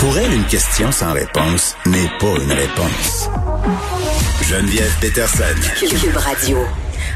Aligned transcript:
Pour 0.00 0.16
elle, 0.16 0.32
une 0.32 0.46
question 0.46 0.90
sans 0.90 1.12
réponse 1.12 1.76
n'est 1.84 2.08
pas 2.18 2.34
une 2.42 2.52
réponse. 2.52 3.28
Geneviève 4.42 4.90
Peterson. 4.98 5.44
Cube 5.78 6.16
Radio. 6.16 6.56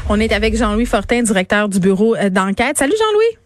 On 0.07 0.19
est 0.19 0.31
avec 0.31 0.55
Jean-Louis 0.55 0.85
Fortin, 0.85 1.23
directeur 1.23 1.67
du 1.67 1.79
bureau 1.79 2.15
euh, 2.15 2.29
d'enquête. 2.29 2.77
Salut 2.77 2.93
Jean-Louis. 2.95 3.39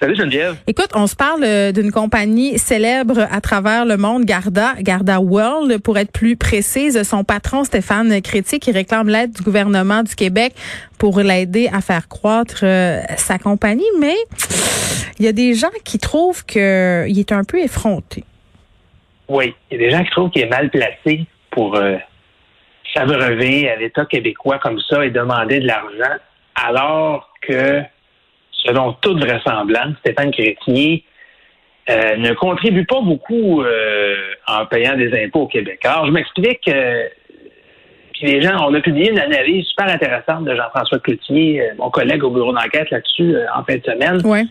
Salut 0.00 0.16
Geneviève. 0.16 0.56
Écoute, 0.66 0.88
on 0.94 1.06
se 1.06 1.14
parle 1.14 1.44
euh, 1.44 1.72
d'une 1.72 1.92
compagnie 1.92 2.58
célèbre 2.58 3.28
à 3.30 3.42
travers 3.42 3.84
le 3.84 3.98
monde, 3.98 4.24
Garda, 4.24 4.72
Garda 4.80 5.20
World, 5.20 5.76
pour 5.82 5.98
être 5.98 6.10
plus 6.10 6.36
précise. 6.36 7.02
Son 7.02 7.22
patron, 7.22 7.64
Stéphane 7.64 8.22
Crétier, 8.22 8.58
qui 8.58 8.70
réclame 8.70 9.10
l'aide 9.10 9.32
du 9.32 9.42
gouvernement 9.42 10.04
du 10.04 10.14
Québec 10.14 10.54
pour 10.96 11.20
l'aider 11.20 11.68
à 11.70 11.82
faire 11.82 12.08
croître 12.08 12.60
euh, 12.62 13.02
sa 13.18 13.38
compagnie. 13.38 13.84
Mais 14.00 14.16
il 15.18 15.26
y 15.26 15.28
a 15.28 15.32
des 15.32 15.52
gens 15.52 15.68
qui 15.84 15.98
trouvent 15.98 16.46
qu'il 16.46 17.18
est 17.18 17.32
un 17.32 17.44
peu 17.44 17.58
effronté. 17.58 18.24
Oui, 19.28 19.54
il 19.70 19.80
y 19.80 19.84
a 19.84 19.88
des 19.88 19.90
gens 19.90 20.04
qui 20.04 20.10
trouvent 20.10 20.30
qu'il 20.30 20.42
est 20.42 20.48
mal 20.48 20.70
placé 20.70 21.26
pour 21.50 21.76
euh, 21.76 21.96
s'abreuver 22.94 23.68
à 23.68 23.76
l'État 23.76 24.04
québécois 24.04 24.58
comme 24.58 24.80
ça 24.80 25.04
et 25.04 25.10
demander 25.10 25.60
de 25.60 25.66
l'argent, 25.66 26.16
alors 26.54 27.32
que, 27.40 27.82
selon 28.52 28.92
toute 28.94 29.24
vraisemblance, 29.24 29.96
Stéphane 30.00 30.30
Chrétien 30.30 30.98
euh, 31.90 32.16
ne 32.16 32.32
contribue 32.34 32.84
pas 32.84 33.00
beaucoup 33.00 33.62
euh, 33.62 34.16
en 34.46 34.66
payant 34.66 34.96
des 34.96 35.12
impôts 35.24 35.42
au 35.42 35.46
Québec. 35.48 35.84
Alors, 35.84 36.06
je 36.06 36.12
m'explique. 36.12 36.68
euh, 36.68 37.08
puis 38.14 38.28
les 38.28 38.40
gens, 38.40 38.66
on 38.66 38.72
a 38.72 38.80
publié 38.80 39.10
une 39.10 39.18
analyse 39.18 39.66
super 39.66 39.88
intéressante 39.88 40.44
de 40.44 40.54
Jean-François 40.54 40.98
Cloutier, 41.00 41.60
euh, 41.60 41.74
mon 41.76 41.90
collègue 41.90 42.24
au 42.24 42.30
bureau 42.30 42.52
d'enquête 42.52 42.90
là-dessus, 42.90 43.34
en 43.54 43.62
fin 43.64 43.76
de 43.76 43.84
semaine. 43.84 44.24
Ouais. 44.24 44.44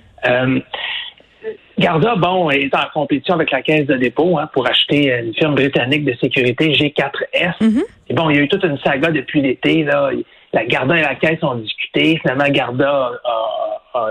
Garda, 1.77 2.15
bon, 2.15 2.49
est 2.49 2.73
en 2.73 2.85
compétition 2.93 3.35
avec 3.35 3.51
la 3.51 3.61
Caisse 3.61 3.85
de 3.85 3.95
dépôt 3.95 4.37
hein, 4.37 4.49
pour 4.53 4.67
acheter 4.67 5.13
une 5.13 5.33
firme 5.33 5.55
britannique 5.55 6.05
de 6.05 6.15
sécurité 6.21 6.71
G4S. 6.71 7.55
Mhm. 7.61 7.83
Et 8.09 8.13
bon, 8.13 8.29
il 8.29 8.37
y 8.37 8.39
a 8.39 8.43
eu 8.43 8.47
toute 8.47 8.63
une 8.63 8.77
saga 8.79 9.09
depuis 9.11 9.41
l'été. 9.41 9.83
Là. 9.83 10.11
La 10.53 10.65
Garda 10.65 10.97
et 10.97 11.01
la 11.01 11.15
Caisse 11.15 11.43
ont 11.43 11.55
discuté. 11.55 12.17
Finalement, 12.21 12.47
Garda 12.49 13.11
a, 13.23 13.99
a, 13.99 14.09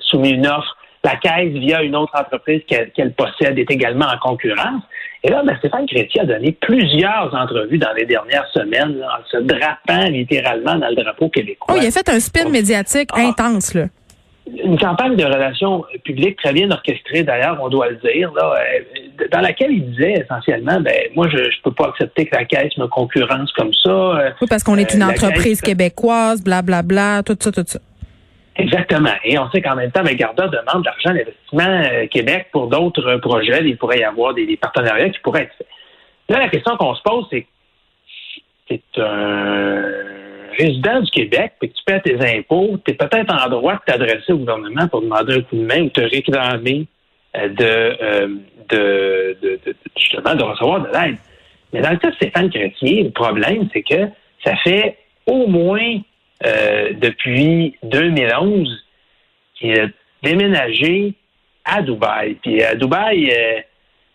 soumis 0.00 0.30
une 0.30 0.46
offre. 0.46 0.76
La 1.04 1.14
Caisse, 1.16 1.52
via 1.52 1.82
une 1.82 1.94
autre 1.94 2.12
entreprise 2.18 2.62
qu'elle 2.66 3.12
possède, 3.12 3.56
est 3.58 3.70
également 3.70 4.06
en 4.06 4.18
concurrence. 4.18 4.82
Et 5.22 5.30
là, 5.30 5.42
ben, 5.44 5.56
Stéphane 5.58 5.86
Chrétien 5.86 6.24
a 6.24 6.26
donné 6.26 6.52
plusieurs 6.52 7.32
entrevues 7.34 7.78
dans 7.78 7.92
les 7.96 8.04
dernières 8.06 8.46
semaines 8.52 8.98
là, 8.98 9.18
en 9.20 9.24
se 9.28 9.36
drapant 9.38 10.08
littéralement 10.08 10.74
dans 10.76 10.88
le 10.88 10.96
drapeau 10.96 11.28
québécois. 11.28 11.74
Oh, 11.76 11.80
il 11.80 11.86
a 11.86 11.90
fait 11.90 12.08
un 12.08 12.18
spin 12.20 12.48
médiatique 12.48 13.10
Ah. 13.12 13.20
intense, 13.20 13.74
là. 13.74 13.84
Une 14.46 14.78
campagne 14.78 15.16
de 15.16 15.24
relations 15.24 15.84
publiques 16.04 16.36
très 16.42 16.52
bien 16.52 16.70
orchestrée 16.70 17.22
d'ailleurs, 17.24 17.58
on 17.60 17.68
doit 17.68 17.88
le 17.90 17.96
dire, 17.96 18.32
là, 18.32 18.54
euh, 18.54 19.26
dans 19.32 19.40
laquelle 19.40 19.72
il 19.72 19.90
disait 19.90 20.12
essentiellement, 20.24 20.80
ben 20.80 20.94
moi 21.14 21.28
je 21.28 21.38
je 21.38 21.62
peux 21.62 21.72
pas 21.72 21.88
accepter 21.88 22.26
que 22.26 22.36
la 22.36 22.44
caisse 22.44 22.76
me 22.78 22.86
concurrence 22.86 23.50
comme 23.52 23.72
ça. 23.74 23.90
euh, 23.90 24.30
Oui, 24.40 24.46
parce 24.48 24.62
qu'on 24.62 24.76
est 24.78 24.90
euh, 24.90 24.94
une 24.94 25.00
la 25.00 25.08
entreprise 25.08 25.60
Caisse- 25.60 25.62
québécoise, 25.62 26.42
blablabla, 26.44 27.22
tout 27.24 27.36
ça, 27.40 27.50
tout 27.50 27.64
ça. 27.66 27.78
Exactement. 28.58 29.12
Et 29.24 29.38
on 29.38 29.50
sait 29.50 29.60
qu'en 29.60 29.76
même 29.76 29.90
temps, 29.90 30.02
ben, 30.02 30.14
Garda 30.16 30.48
demande 30.48 30.82
de 30.82 30.86
l'argent 30.86 31.10
d'investissement 31.12 31.82
euh, 31.92 32.06
Québec 32.06 32.46
pour 32.52 32.68
d'autres 32.68 33.06
euh, 33.06 33.18
projets. 33.18 33.60
Il 33.64 33.76
pourrait 33.76 33.98
y 33.98 34.04
avoir 34.04 34.32
des, 34.32 34.46
des 34.46 34.56
partenariats 34.56 35.10
qui 35.10 35.18
pourraient 35.20 35.42
être 35.42 35.54
faits. 35.58 35.66
Là, 36.30 36.38
la 36.38 36.48
question 36.48 36.74
qu'on 36.78 36.94
se 36.94 37.02
pose, 37.02 37.26
c'est 37.30 37.46
c'est 38.68 38.80
un 39.00 39.82
résident 40.58 41.00
du 41.00 41.10
Québec, 41.10 41.52
puis 41.60 41.70
que 41.70 41.74
tu 41.74 41.84
paies 41.84 42.00
tes 42.00 42.36
impôts, 42.38 42.78
tu 42.84 42.92
es 42.92 42.94
peut-être 42.94 43.32
en 43.32 43.48
droit 43.48 43.74
de 43.74 43.80
t'adresser 43.86 44.32
au 44.32 44.38
gouvernement 44.38 44.88
pour 44.88 45.02
demander 45.02 45.34
un 45.34 45.42
coup 45.42 45.56
de 45.56 45.64
main 45.64 45.82
ou 45.82 45.88
te 45.90 46.00
réclamer 46.00 46.86
euh, 47.36 47.48
de, 47.48 47.64
euh, 47.64 48.28
de, 48.70 49.36
de, 49.42 49.60
de- 49.66 49.76
justement 49.96 50.34
de 50.34 50.42
recevoir 50.42 50.80
de 50.80 50.88
l'aide. 50.92 51.16
Mais 51.72 51.80
dans 51.80 51.90
le 51.90 51.96
cas 51.96 52.10
de 52.10 52.14
Stéphane 52.16 52.50
Chrétien, 52.50 53.04
le 53.04 53.10
problème, 53.10 53.68
c'est 53.72 53.82
que 53.82 54.08
ça 54.44 54.54
fait 54.64 54.96
au 55.26 55.46
moins 55.46 55.98
euh, 56.46 56.90
depuis 56.94 57.76
2011 57.82 58.84
qu'il 59.58 59.78
a 59.80 59.86
déménagé 60.22 61.14
à 61.64 61.82
Dubaï. 61.82 62.34
Puis 62.42 62.62
à 62.62 62.74
Dubaï, 62.74 63.32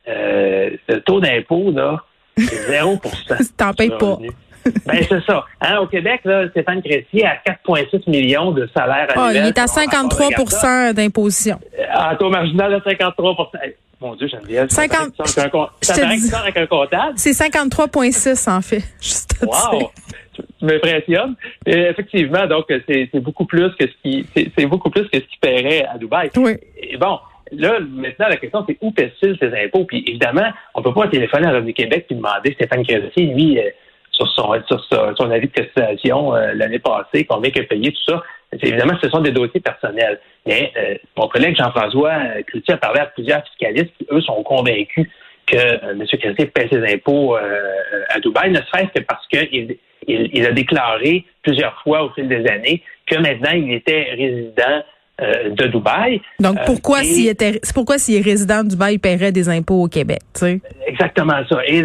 euh, 0.08 0.70
le 0.88 1.00
taux 1.02 1.20
d'impôt, 1.20 1.72
là, 1.72 2.02
c'est 2.38 2.72
0 2.72 3.00
T'en 3.58 3.74
payes 3.74 3.90
pas. 3.90 4.18
Ben, 4.86 5.04
c'est 5.08 5.24
ça. 5.26 5.46
Hein, 5.62 5.80
au 5.80 5.88
Québec, 5.88 6.22
là, 6.26 6.48
Stéphane 6.50 6.82
Chrétien 6.82 7.30
a 7.46 7.52
4,6 7.52 8.10
millions 8.10 8.52
de 8.52 8.68
salaires 8.76 9.08
Ah, 9.16 9.26
annuels. 9.26 9.44
il 9.46 9.48
est 9.50 9.58
à 9.60 9.68
selon 9.68 9.86
le 9.92 9.98
rapport 9.98 10.30
de 10.30 10.36
53% 10.36 10.94
d'imposition. 10.94 11.60
À 11.92 12.16
taux 12.16 12.30
marginal 12.30 12.74
de 12.74 12.82
53 12.90 13.52
Hey, 13.64 13.76
Mon 14.00 14.16
Dieu, 14.16 14.28
Geneviève. 14.28 14.70
ça 14.70 14.84
50 14.84 14.92
paraît 14.92 15.10
que 15.10 15.24
tu 15.24 15.34
sors 15.34 15.44
avec 15.44 15.46
un 15.46 15.50
com- 15.50 15.68
Je 15.82 15.88
Ça 15.88 15.94
paraît 16.02 16.42
avec 16.44 16.58
un 16.58 16.66
comptable. 16.68 17.14
C'est 17.16 17.34
53,6 17.34 18.50
en 18.50 18.62
fait. 18.62 18.82
Juste. 19.02 19.36
Wow! 19.44 19.92
Tu 20.34 20.44
m'impressionnes. 20.66 21.36
Effectivement, 21.66 22.48
donc, 22.48 22.66
c'est 22.88 23.10
beaucoup 23.20 23.46
plus 23.46 23.70
que 23.80 23.86
ce 23.88 23.94
qui, 24.04 24.26
c'est 24.58 24.66
beaucoup 24.66 24.90
plus 24.90 25.04
que 25.10 25.20
ce 25.20 25.26
qui 25.26 25.38
paierait 25.42 25.86
à 25.86 25.98
Dubaï. 25.98 26.30
Oui. 26.38 26.54
Et 26.78 26.98
bon, 26.98 27.20
là, 27.52 27.80
maintenant, 27.82 28.28
la 28.30 28.38
question, 28.38 28.64
c'est 28.68 28.78
où 28.82 28.92
paie-t-il 28.92 29.38
ses 29.40 29.54
impôts? 29.66 29.86
Puis 29.86 30.04
évidemment, 30.08 30.50
on 30.74 30.82
peut 30.82 30.94
pas 30.94 31.08
téléphoner 31.10 31.48
à 31.48 31.52
Revenu 31.52 31.74
Québec 31.74 32.06
et 32.10 32.16
demander 32.16 32.54
Stéphane 32.54 32.84
Crédit, 32.86 33.12
lui, 33.34 33.60
euh, 33.60 33.64
sur 34.12 34.28
son, 34.28 34.54
sur 34.68 34.84
son, 35.18 35.32
avis 35.32 35.48
de 35.48 35.54
cotisation 35.54 36.36
euh, 36.36 36.54
l'année 36.54 36.80
passée, 36.80 37.26
combien 37.26 37.52
il 37.54 37.62
a 37.62 37.64
payé, 37.66 37.92
tout 37.92 38.12
ça. 38.12 38.24
Évidemment, 38.62 38.94
ce 39.02 39.10
sont 39.10 39.22
des 39.22 39.32
dossiers 39.32 39.62
personnels. 39.62 40.20
Mais 40.46 40.72
euh, 40.78 40.96
mon 41.18 41.28
collègue 41.28 41.56
Jean-François 41.56 42.12
euh, 42.12 42.42
Cloutier 42.48 42.74
a 42.74 42.78
parlé 42.78 43.00
à 43.00 43.06
plusieurs 43.06 43.44
fiscalistes 43.48 43.92
qui, 43.98 44.08
eux, 44.12 44.22
sont 44.22 44.44
convaincus 44.44 45.08
que 45.48 45.58
euh, 45.58 45.92
M. 45.92 46.06
Crédit 46.06 46.46
paie 46.48 46.68
ses 46.72 46.94
impôts 46.94 47.38
euh, 47.38 48.04
à 48.10 48.20
Dubaï, 48.20 48.52
ne 48.52 48.62
serait-ce 48.62 49.00
que 49.00 49.06
parce 49.06 49.26
qu'il 49.28 49.78
il, 50.08 50.30
il 50.34 50.46
a 50.46 50.52
déclaré 50.52 51.26
plusieurs 51.44 51.80
fois 51.84 52.04
au 52.04 52.10
fil 52.12 52.28
des 52.28 52.48
années 52.48 52.82
que 53.06 53.18
maintenant 53.18 53.52
il 53.54 53.74
était 53.74 54.10
résident 54.16 54.84
de 55.22 55.68
Dubaï. 55.68 56.22
Donc 56.40 56.58
Euh, 56.58 56.64
pourquoi 56.66 57.04
s'il 57.04 57.28
était 57.28 57.60
c'est 57.64 57.74
pourquoi 57.74 57.98
s'il 57.98 58.16
est 58.16 58.22
résident 58.22 58.64
de 58.64 58.70
Dubaï, 58.70 58.96
il 58.96 59.00
paierait 59.00 59.32
des 59.32 59.50
impôts 59.50 59.84
au 59.84 59.88
Québec, 59.88 60.22
tu 60.34 60.40
sais? 60.40 60.62
Exactement 60.88 61.42
ça. 61.48 61.60
Et 61.66 61.84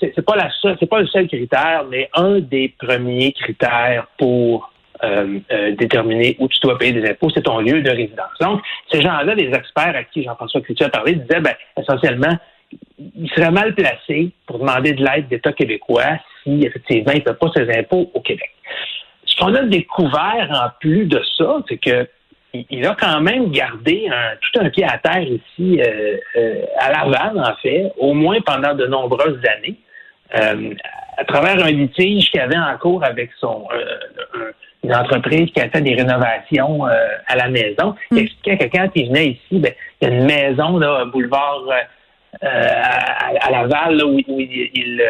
c'est 0.00 0.24
pas 0.24 0.36
la 0.36 0.50
seule, 0.60 0.76
c'est 0.80 0.88
pas 0.88 1.00
le 1.00 1.06
seul 1.06 1.26
critère, 1.28 1.84
mais 1.90 2.08
un 2.14 2.40
des 2.40 2.74
premiers 2.78 3.32
critères 3.32 4.06
pour 4.18 4.70
euh, 5.02 5.40
euh, 5.52 5.74
déterminer 5.76 6.36
où 6.38 6.48
tu 6.48 6.58
dois 6.62 6.78
payer 6.78 6.92
des 6.92 7.08
impôts, 7.10 7.28
c'est 7.28 7.42
ton 7.42 7.58
lieu 7.58 7.82
de 7.82 7.90
résidence. 7.90 8.32
Donc, 8.40 8.62
ces 8.90 9.02
gens-là, 9.02 9.34
les 9.34 9.52
experts 9.52 9.94
à 9.96 10.04
qui 10.04 10.22
Jean-François 10.22 10.60
Cloutier 10.60 10.86
a 10.86 10.88
parlé, 10.88 11.14
disaient, 11.14 11.40
ben, 11.40 11.54
essentiellement, 11.76 12.38
il 12.98 13.28
serait 13.30 13.50
mal 13.50 13.74
placé 13.74 14.30
pour 14.46 14.60
demander 14.60 14.92
de 14.92 15.04
l'aide 15.04 15.28
d'État 15.28 15.52
québécois 15.52 16.18
si, 16.42 16.62
effectivement, 16.64 17.12
il 17.12 17.22
ne 17.26 17.32
pas 17.32 17.50
ses 17.54 17.68
impôts 17.76 18.10
au 18.14 18.20
Québec. 18.20 18.50
Ce 19.26 19.36
qu'on 19.36 19.54
a 19.54 19.62
découvert 19.64 20.48
en 20.50 20.70
plus 20.80 21.06
de 21.06 21.20
ça, 21.36 21.62
c'est 21.68 21.78
que 21.78 22.08
il- 22.54 22.66
il 22.70 22.86
a 22.86 22.94
quand 22.98 23.20
même 23.20 23.50
gardé 23.50 24.08
un- 24.10 24.36
tout 24.40 24.60
un 24.60 24.70
pied 24.70 24.84
à 24.84 24.98
terre 24.98 25.22
ici 25.22 25.80
euh, 25.82 26.16
euh, 26.36 26.62
à 26.78 26.90
Laval, 26.92 27.38
en 27.38 27.54
fait, 27.56 27.92
au 27.98 28.14
moins 28.14 28.38
pendant 28.40 28.74
de 28.74 28.86
nombreuses 28.86 29.40
années, 29.56 29.76
euh, 30.38 30.72
à 31.18 31.24
travers 31.24 31.62
un 31.64 31.70
litige 31.70 32.30
qu'il 32.30 32.40
avait 32.40 32.56
en 32.56 32.76
cours 32.78 33.04
avec 33.04 33.30
son 33.40 33.66
euh, 33.74 33.84
un- 34.34 34.52
une 34.88 34.94
entreprise 34.94 35.50
qui 35.52 35.60
a 35.60 35.68
fait 35.70 35.80
des 35.80 35.94
rénovations 35.94 36.86
euh, 36.86 36.92
à 37.26 37.36
la 37.36 37.48
maison. 37.48 37.94
Il 38.12 38.18
expliquait 38.18 38.58
que 38.68 38.76
quand 38.76 38.88
il 38.94 39.08
venait 39.08 39.26
ici, 39.28 39.58
ben, 39.58 39.72
il 40.00 40.08
y 40.08 40.10
a 40.10 40.14
une 40.14 40.24
maison, 40.26 40.76
là, 40.78 41.00
un 41.02 41.06
boulevard 41.06 41.62
euh, 41.70 42.46
à, 42.46 43.46
à 43.46 43.50
Laval, 43.50 43.96
là, 43.96 44.04
où, 44.06 44.16
où 44.28 44.40
il, 44.40 44.70
il, 44.74 45.02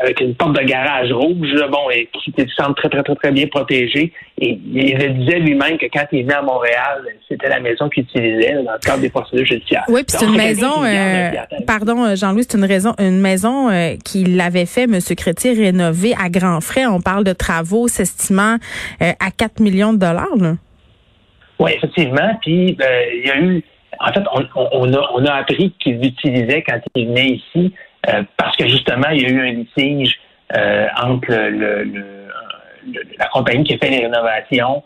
avec 0.00 0.20
une 0.20 0.34
porte 0.34 0.58
de 0.58 0.64
garage 0.64 1.12
rouge, 1.12 1.52
là, 1.54 1.68
bon, 1.68 1.90
et 1.90 2.08
qui 2.12 2.32
semble 2.56 2.74
très, 2.74 2.88
très, 2.88 3.02
très, 3.02 3.14
très 3.14 3.32
bien 3.32 3.46
protégée. 3.46 4.12
Et 4.40 4.58
il 4.72 4.98
le 4.98 5.10
disait 5.10 5.38
lui-même 5.38 5.78
que 5.78 5.86
quand 5.86 6.04
il 6.12 6.22
venait 6.22 6.34
à 6.34 6.42
Montréal, 6.42 7.04
c'était 7.28 7.48
la 7.48 7.60
maison 7.60 7.88
qu'il 7.88 8.04
utilisait 8.04 8.54
dans 8.62 8.72
le 8.72 8.78
cadre 8.78 9.00
des 9.00 9.10
procédures 9.10 9.46
judiciaires. 9.46 9.84
Oui, 9.88 10.02
puis 10.06 10.16
c'est 10.18 10.26
une 10.26 10.36
maison, 10.36 10.84
euh, 10.84 11.30
pardon 11.66 12.04
euh, 12.04 12.16
Jean-Louis, 12.16 12.44
c'est 12.48 12.58
une 12.58 12.64
raison, 12.64 12.94
une 12.98 13.20
maison 13.20 13.70
euh, 13.70 13.94
qu'il 14.04 14.40
avait 14.40 14.66
fait, 14.66 14.84
M. 14.84 14.98
Crétier, 15.16 15.52
rénover 15.52 16.14
à 16.20 16.28
grands 16.28 16.60
frais. 16.60 16.86
On 16.86 17.00
parle 17.00 17.24
de 17.24 17.32
travaux 17.32 17.88
s'estimant 17.88 18.56
euh, 19.02 19.12
à 19.20 19.30
4 19.30 19.60
millions 19.60 19.92
de 19.92 19.98
dollars. 19.98 20.36
Là. 20.38 20.54
Oui, 21.58 21.72
effectivement. 21.76 22.38
Puis 22.42 22.76
euh, 22.80 23.02
il 23.14 23.26
y 23.26 23.30
a 23.30 23.38
eu 23.38 23.62
en 24.00 24.12
fait, 24.12 24.22
on, 24.54 24.92
a, 24.92 25.10
on 25.14 25.24
a 25.24 25.32
appris 25.34 25.72
qu'il 25.78 26.00
l'utilisait 26.00 26.62
quand 26.62 26.80
il 26.96 27.08
venait 27.08 27.30
ici 27.30 27.72
parce 28.36 28.56
que 28.56 28.66
justement, 28.68 29.08
il 29.10 29.22
y 29.22 29.26
a 29.26 29.28
eu 29.28 29.40
un 29.40 29.52
litige 29.52 30.20
entre 31.02 31.32
le, 31.32 32.28
la 33.18 33.26
compagnie 33.28 33.64
qui 33.64 33.74
a 33.74 33.78
fait 33.78 33.90
les 33.90 34.00
rénovations 34.00 34.82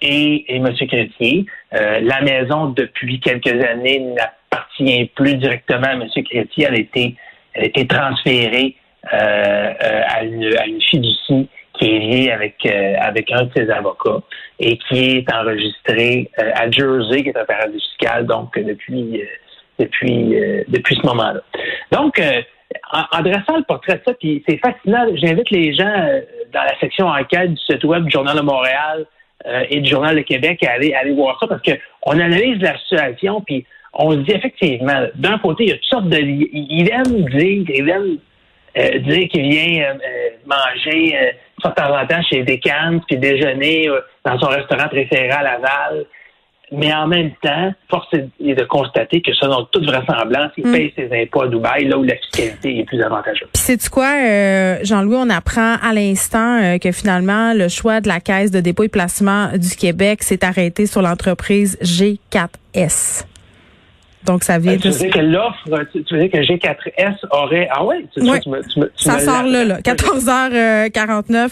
et, 0.00 0.44
et 0.48 0.56
M. 0.56 0.72
Chrétier. 0.72 1.46
la 1.72 2.20
maison, 2.20 2.66
depuis 2.66 3.20
quelques 3.20 3.64
années, 3.64 4.00
n'appartient 4.00 5.10
plus 5.14 5.34
directement 5.36 5.88
à 5.88 5.92
M. 5.92 6.06
Chrétier. 6.08 6.66
Elle 6.68 6.74
a 6.74 6.78
été, 6.78 7.16
elle 7.54 7.64
a 7.64 7.66
été 7.66 7.86
transférée 7.86 8.76
à, 9.10 10.22
une, 10.22 10.56
à 10.56 10.66
une 10.66 10.80
fiducie 10.80 11.48
qui 11.74 11.86
est 11.86 11.98
lié 11.98 12.30
avec, 12.30 12.54
euh, 12.66 12.94
avec 13.00 13.30
un 13.32 13.44
de 13.44 13.50
ses 13.56 13.70
avocats 13.70 14.22
et 14.58 14.78
qui 14.78 15.18
est 15.18 15.32
enregistré 15.32 16.30
euh, 16.38 16.50
à 16.54 16.70
Jersey, 16.70 17.22
qui 17.22 17.28
est 17.30 17.36
un 17.36 17.44
paradis 17.44 17.80
fiscal, 17.80 18.26
donc 18.26 18.58
depuis 18.58 19.20
euh, 19.20 19.26
depuis 19.78 20.36
depuis 20.68 20.96
ce 20.96 21.06
moment-là. 21.06 21.40
Donc, 21.92 22.20
en, 22.92 23.22
dressant 23.22 23.56
le 23.56 23.64
portrait 23.64 23.96
de 23.96 24.02
ça, 24.06 24.14
puis 24.14 24.42
c'est 24.48 24.58
fascinant. 24.58 25.06
J'invite 25.16 25.50
les 25.50 25.74
gens 25.74 25.94
dans 26.52 26.62
la 26.62 26.78
section 26.80 27.06
enquête 27.06 27.54
du 27.54 27.60
site 27.68 27.84
web 27.84 28.04
du 28.04 28.10
Journal 28.10 28.36
de 28.36 28.42
Montréal 28.42 29.06
et 29.68 29.80
du 29.80 29.90
Journal 29.90 30.16
de 30.16 30.22
Québec 30.22 30.62
à 30.64 30.72
aller, 30.72 30.94
aller 30.94 31.12
voir 31.12 31.38
ça 31.40 31.46
parce 31.46 31.62
que 31.62 31.72
on 32.06 32.18
analyse 32.18 32.60
la 32.60 32.78
situation, 32.78 33.40
puis 33.42 33.66
on 33.94 34.12
se 34.12 34.16
dit 34.18 34.32
effectivement, 34.32 35.06
d'un 35.14 35.38
côté, 35.38 35.64
il 35.64 35.68
y 35.70 35.72
a 35.72 35.76
toutes 35.76 35.84
sortes 35.84 36.08
de... 36.08 36.18
Il 36.18 36.90
aime 36.90 37.24
dire, 37.30 37.64
il 37.68 37.88
aime 37.88 38.18
euh, 38.76 38.98
dire 38.98 39.28
qu'il 39.28 39.48
vient 39.48 39.84
euh, 39.84 39.94
euh, 39.94 40.30
manger 40.46 41.16
de 41.64 41.70
temps 41.70 41.96
en 41.96 42.06
temps 42.06 42.22
chez 42.28 42.42
Descans, 42.42 42.98
puis 43.06 43.16
déjeuner 43.16 43.88
dans 44.24 44.38
son 44.38 44.48
restaurant 44.48 44.88
préféré 44.88 45.30
à 45.30 45.42
Laval. 45.42 46.06
Mais 46.72 46.92
en 46.92 47.06
même 47.06 47.30
temps, 47.42 47.72
force 47.90 48.08
est 48.14 48.54
de 48.54 48.64
constater 48.64 49.20
que 49.20 49.32
selon 49.34 49.64
toute 49.70 49.84
vraisemblance, 49.86 50.50
il 50.56 50.66
mm. 50.66 50.72
paye 50.72 50.92
ses 50.96 51.22
impôts 51.22 51.42
à 51.42 51.48
Dubaï, 51.48 51.84
là 51.86 51.98
où 51.98 52.02
la 52.02 52.16
fiscalité 52.16 52.80
est 52.80 52.84
plus 52.84 53.02
avantageuse. 53.02 53.48
Puis 53.52 53.62
c'est 53.62 53.88
quoi, 53.88 54.82
Jean-Louis, 54.82 55.16
on 55.18 55.30
apprend 55.30 55.76
à 55.82 55.92
l'instant 55.92 56.78
que 56.78 56.92
finalement, 56.92 57.52
le 57.54 57.68
choix 57.68 58.00
de 58.00 58.08
la 58.08 58.20
Caisse 58.20 58.50
de 58.50 58.60
dépôt 58.60 58.84
et 58.84 58.88
placement 58.88 59.48
du 59.56 59.76
Québec 59.76 60.22
s'est 60.22 60.44
arrêté 60.44 60.86
sur 60.86 61.02
l'entreprise 61.02 61.78
G4S. 61.82 63.26
Donc, 64.24 64.44
ça 64.44 64.58
vient 64.58 64.72
euh, 64.72 64.78
tu 64.78 64.88
veux 64.88 64.98
dire 64.98 65.10
que 65.10 65.20
l'offre, 65.20 65.86
tu, 65.92 66.14
veux 66.14 66.20
dire 66.20 66.30
que 66.30 66.38
G4S 66.38 67.16
aurait... 67.30 67.68
Ah 67.70 67.84
ouais? 67.84 68.06
Tu, 68.14 68.20
tu 68.20 68.48
me, 68.48 68.60
tu 68.62 68.80
ça 68.96 69.18
sort 69.18 69.44
là, 69.44 69.64
là. 69.64 69.80
14h49, 69.80 71.50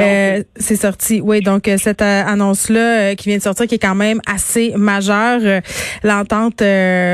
euh, 0.00 0.42
c'est 0.56 0.76
sorti. 0.76 1.20
Oui, 1.20 1.40
donc 1.40 1.68
euh, 1.68 1.76
cette 1.78 2.02
euh, 2.02 2.22
annonce-là 2.26 3.14
qui 3.14 3.28
vient 3.28 3.38
de 3.38 3.42
sortir, 3.42 3.66
qui 3.66 3.76
est 3.76 3.78
quand 3.78 3.94
même 3.94 4.20
assez 4.26 4.72
majeure. 4.76 5.62
L'entente 6.02 6.62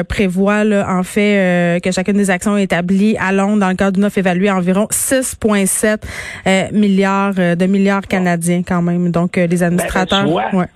prévoit, 0.09 0.65
là, 0.65 0.87
en 0.89 1.03
fait, 1.03 1.81
que 1.83 1.91
chacune 1.91 2.17
des 2.17 2.31
actions 2.31 2.57
établies 2.57 3.17
à 3.19 3.33
Londres 3.33 3.61
dans 3.61 3.69
le 3.69 3.75
cadre 3.75 3.93
d'une 3.93 4.05
offre 4.05 4.19
évaluée 4.19 4.49
à 4.49 4.57
environ 4.57 4.87
6,7 4.91 6.73
milliards 6.73 7.35
de 7.35 7.67
milliards 7.67 8.07
canadiens 8.07 8.63
quand 8.67 8.83
même. 8.83 9.11
Donc, 9.11 9.37
les 9.37 9.47
ben, 9.47 9.63
administrateurs... 9.65 10.29
ouais 10.29 10.67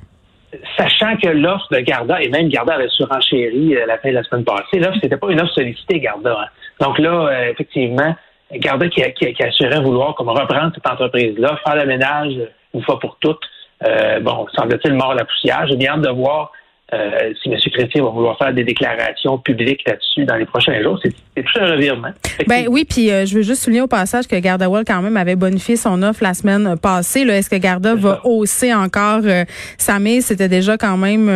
sachant 0.76 1.16
que 1.16 1.28
l'offre 1.28 1.66
de 1.70 1.80
Garda, 1.80 2.20
et 2.20 2.28
même 2.28 2.48
Garda 2.48 2.74
avait 2.74 2.88
surenchéri 2.88 3.76
euh, 3.76 3.86
la 3.86 3.98
fin 3.98 4.10
de 4.10 4.14
la 4.14 4.22
semaine 4.22 4.44
passée, 4.44 4.78
l'offre, 4.78 4.98
c'était 5.02 5.16
pas 5.16 5.30
une 5.30 5.40
offre 5.40 5.54
sollicitée, 5.54 6.00
Garda. 6.00 6.36
Hein. 6.40 6.46
Donc 6.80 6.98
là, 6.98 7.28
euh, 7.28 7.50
effectivement, 7.50 8.14
Garda 8.52 8.88
qui, 8.88 9.02
qui, 9.14 9.42
assurait 9.42 9.80
vouloir 9.80 10.14
comme 10.14 10.28
reprendre 10.28 10.72
cette 10.74 10.86
entreprise-là, 10.86 11.58
faire 11.64 11.76
le 11.76 11.86
ménage 11.86 12.34
une 12.74 12.82
fois 12.82 12.98
pour 12.98 13.16
toutes. 13.20 13.42
Euh, 13.86 14.20
bon, 14.20 14.46
semble-t-il 14.54 14.94
mort 14.94 15.14
la 15.14 15.24
poussière. 15.24 15.66
J'ai 15.68 15.76
bien 15.76 15.94
hâte 15.94 16.02
de 16.02 16.10
voir 16.10 16.52
euh, 16.92 17.32
si 17.42 17.48
M. 17.48 17.58
Chrétien 17.72 18.04
va 18.04 18.10
vouloir 18.10 18.36
faire 18.36 18.52
des 18.52 18.62
déclarations 18.62 19.38
publiques 19.38 19.82
là-dessus 19.86 20.26
dans 20.26 20.36
les 20.36 20.44
prochains 20.44 20.82
jours, 20.82 21.00
c'est 21.02 21.10
tout 21.42 21.58
un 21.58 21.72
revirement. 21.72 22.10
Ben 22.46 22.66
oui, 22.68 22.84
puis 22.84 23.10
euh, 23.10 23.24
je 23.24 23.36
veux 23.36 23.42
juste 23.42 23.62
souligner 23.62 23.80
au 23.80 23.86
passage 23.86 24.26
que 24.28 24.36
Gardawell 24.36 24.84
quand 24.86 25.00
même 25.00 25.16
avait 25.16 25.34
bonifié 25.34 25.76
son 25.76 26.02
offre 26.02 26.22
la 26.22 26.34
semaine 26.34 26.76
passée. 26.76 27.22
Est-ce 27.22 27.48
que 27.48 27.56
Garda 27.56 27.94
va 27.94 28.20
hausser 28.24 28.74
encore 28.74 29.22
euh, 29.24 29.44
sa 29.78 29.98
mise? 29.98 30.26
C'était 30.26 30.48
déjà 30.48 30.76
quand 30.76 30.98
même 30.98 31.28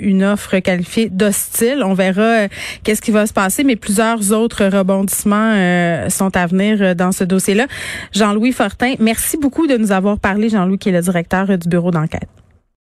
une 0.00 0.22
offre 0.22 0.58
qualifiée 0.58 1.08
d'hostile. 1.08 1.82
On 1.82 1.94
verra 1.94 2.48
qu'est-ce 2.82 3.00
qui 3.00 3.10
va 3.10 3.26
se 3.26 3.32
passer, 3.32 3.64
mais 3.64 3.76
plusieurs 3.76 4.32
autres 4.32 4.66
rebondissements 4.66 6.08
sont 6.10 6.36
à 6.36 6.46
venir 6.46 6.94
dans 6.94 7.12
ce 7.12 7.24
dossier-là. 7.24 7.66
Jean-Louis 8.12 8.52
Fortin, 8.52 8.94
merci 9.00 9.38
beaucoup 9.38 9.66
de 9.66 9.76
nous 9.76 9.92
avoir 9.92 10.18
parlé, 10.18 10.48
Jean-Louis 10.50 10.78
qui 10.78 10.90
est 10.90 10.92
le 10.92 11.00
directeur 11.00 11.46
du 11.46 11.68
bureau 11.68 11.90
d'enquête. 11.90 12.28